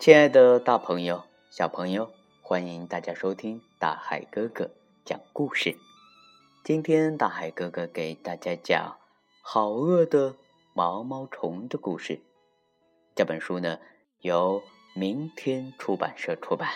[0.00, 4.70] 亲爱的大朋友、小朋友，欢迎大家收听大海哥哥
[5.04, 5.76] 讲故事。
[6.62, 8.96] 今天大海哥哥给大家讲
[9.42, 10.36] 《好饿的
[10.72, 12.20] 毛毛虫》的故事。
[13.16, 13.80] 这本书呢
[14.20, 14.62] 由
[14.94, 16.70] 明天出版社出版。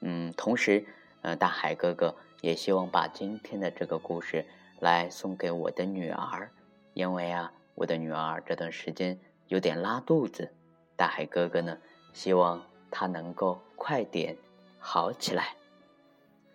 [0.00, 0.86] 嗯，同时，
[1.22, 4.44] 呃，大海哥哥也希望把今天的这个故事
[4.80, 6.50] 来送给我的女儿，
[6.94, 10.52] 因为啊，我的女儿这段时间有点拉肚子。
[10.96, 11.78] 大海哥哥呢？
[12.12, 14.36] 希望他能够快点
[14.78, 15.54] 好起来。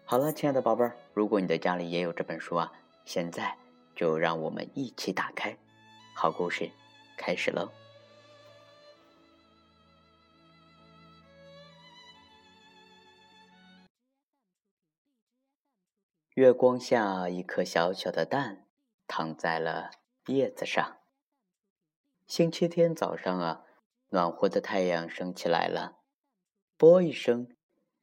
[0.05, 2.71] 好了，亲爱的宝贝儿，如果你的家里也有这本书啊，
[3.05, 3.57] 现在
[3.95, 5.57] 就让我们一起打开。
[6.15, 6.69] 好故事
[7.17, 7.71] 开始喽！
[16.35, 18.65] 月光下，一颗小小的蛋
[19.07, 19.91] 躺在了
[20.27, 20.97] 叶子上。
[22.27, 23.63] 星期天早上啊。
[24.13, 25.97] 暖和的太阳升起来了，
[26.77, 27.47] 啵一声，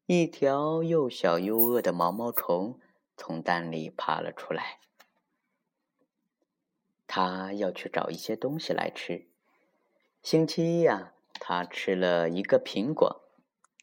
[0.07, 2.81] 一条又小又饿的毛毛虫
[3.17, 4.81] 从蛋里爬了出来。
[7.07, 9.29] 它要去找一些东西来吃。
[10.21, 13.23] 星期一呀，它吃了一个苹果，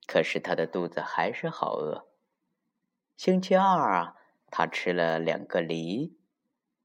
[0.06, 2.10] 可是它的肚子还是好饿。
[3.16, 4.18] 星期二啊，
[4.52, 6.20] 它吃了两个梨，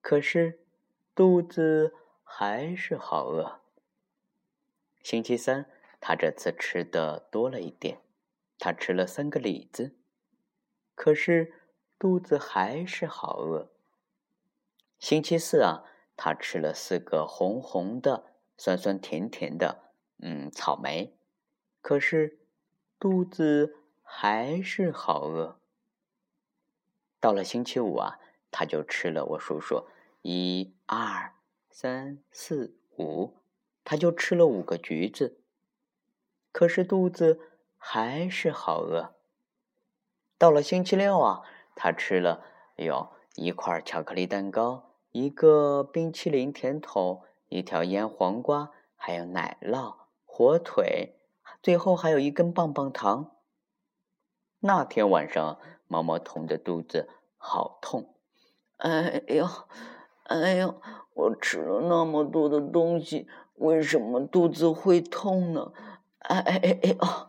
[0.01, 0.65] 可是
[1.17, 3.61] 肚子还是好饿。
[5.03, 5.69] 星期三，
[6.00, 8.00] 他这次吃的多了一点，
[8.58, 9.97] 他吃了三个李子，
[10.95, 11.53] 可是
[11.98, 13.73] 肚子还是好饿。
[14.98, 15.83] 星期四啊，
[16.17, 21.19] 他吃了四个红红的、酸酸甜甜的，嗯，草莓，
[21.80, 22.39] 可是
[23.00, 25.58] 肚子还是好饿。
[27.19, 28.20] 到了星期五啊，
[28.52, 29.89] 他就吃了，我数数，
[30.23, 31.34] 一、二、
[31.69, 33.42] 三、四、五。
[33.85, 35.39] 他就吃了五个橘子，
[36.53, 37.41] 可是肚子
[37.77, 39.15] 还是好饿。
[40.39, 41.43] 到了星期六啊，
[41.75, 42.45] 他吃了
[42.77, 49.95] 有一块巧克力蛋糕，一个冰淇淋甜筒，一条腌黄瓜，还有奶酪、
[50.25, 51.17] 火腿，
[51.63, 53.37] 最后还有一根棒棒糖。
[54.61, 58.14] 那天晚上，毛毛虫的肚子好痛，
[58.77, 59.49] 哎呦，
[60.25, 60.81] 哎呦，
[61.14, 63.29] 我吃了那么多的东西。
[63.55, 65.73] 为什么肚子会痛呢？
[66.18, 67.29] 哎哎哎哎哦，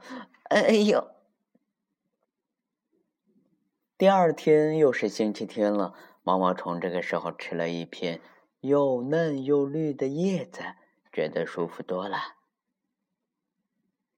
[0.49, 1.07] 哎呦！
[3.97, 8.21] 第二天又是星期天了，毛毛虫这个时候吃了一片
[8.61, 10.61] 又嫩又绿的叶子，
[11.11, 12.17] 觉得舒服多了。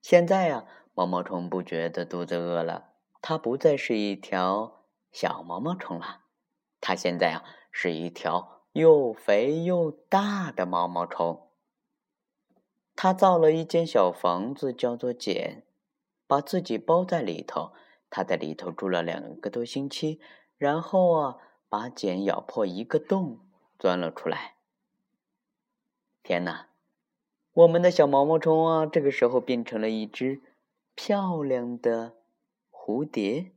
[0.02, 6.22] 现在呀，毛毛虫不觉得肚子饿了，它不再是一条小毛毛虫了，
[6.82, 11.45] 它现在啊是一条又肥又大的毛毛虫。
[13.06, 15.62] 他造了一间小房子，叫做茧，
[16.26, 17.72] 把自己包在里头。
[18.10, 20.20] 他在里头住了两个多星期，
[20.58, 21.38] 然后啊，
[21.70, 23.42] 把茧咬破一个洞，
[23.78, 24.56] 钻了出来。
[26.24, 26.70] 天哪，
[27.54, 30.42] 我们的小毛毛虫啊，这个时候变成了一只
[30.96, 32.16] 漂亮的
[32.72, 33.52] 蝴蝶。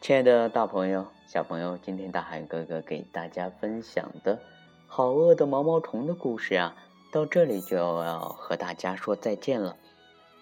[0.00, 4.40] 亲爱的大朋友、小朋友，今天大海哥哥给大家分享的
[4.86, 6.74] 好饿的毛毛虫的故事啊。
[7.10, 9.76] 到这里就要和大家说再见了。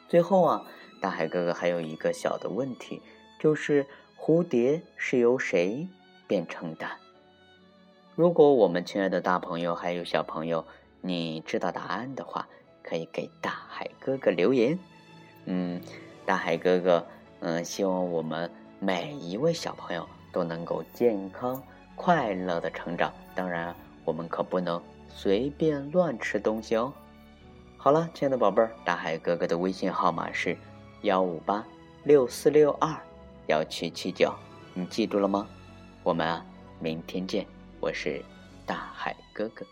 [0.07, 0.63] 最后啊，
[1.01, 3.01] 大海哥哥还有一个小的问题，
[3.39, 3.87] 就是
[4.19, 5.89] 蝴蝶是由谁
[6.27, 6.87] 变成的？
[8.15, 10.65] 如果我们亲爱的大朋友还有小朋友，
[11.01, 12.47] 你知道答案的话，
[12.83, 14.79] 可以给大海哥哥留言。
[15.47, 15.81] 嗯，
[16.27, 17.07] 大海哥哥，
[17.41, 21.63] 嗯，希望我们每一位小朋友都能够健康
[21.95, 23.13] 快乐的成长。
[23.35, 23.75] 当然，
[24.05, 24.83] 我们可不能。
[25.09, 26.93] 随便乱吃东西哦。
[27.77, 30.57] 好了，亲爱的宝贝儿，大海哥哥的微信号码是
[31.03, 31.65] 幺五八
[32.05, 32.95] 六四六二
[33.47, 34.35] 幺七七九，
[34.75, 35.47] 你记住了吗？
[36.03, 36.45] 我们啊，
[36.81, 37.47] 明天见。
[37.81, 38.23] 我是
[38.67, 39.65] 大海哥哥。